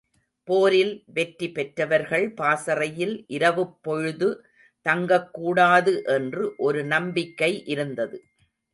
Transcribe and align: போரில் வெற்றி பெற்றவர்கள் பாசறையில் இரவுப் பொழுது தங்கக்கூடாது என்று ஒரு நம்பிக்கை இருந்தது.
போரில் 0.47 1.03
வெற்றி 1.13 1.47
பெற்றவர்கள் 1.51 2.25
பாசறையில் 2.33 3.15
இரவுப் 3.27 3.77
பொழுது 3.81 4.29
தங்கக்கூடாது 4.85 5.93
என்று 6.07 6.53
ஒரு 6.57 6.83
நம்பிக்கை 6.85 7.51
இருந்தது. 7.65 8.19